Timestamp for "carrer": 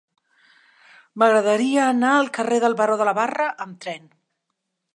2.37-2.59